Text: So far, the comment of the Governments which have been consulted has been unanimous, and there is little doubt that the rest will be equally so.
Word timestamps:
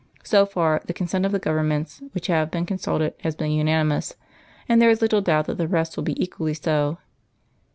So 0.23 0.47
far, 0.47 0.81
the 0.83 0.95
comment 0.95 1.27
of 1.27 1.31
the 1.31 1.37
Governments 1.37 2.01
which 2.13 2.25
have 2.25 2.49
been 2.49 2.65
consulted 2.65 3.13
has 3.19 3.35
been 3.35 3.51
unanimous, 3.51 4.15
and 4.67 4.81
there 4.81 4.89
is 4.89 4.99
little 4.99 5.21
doubt 5.21 5.45
that 5.45 5.59
the 5.59 5.67
rest 5.67 5.95
will 5.95 6.03
be 6.03 6.19
equally 6.19 6.55
so. 6.55 6.97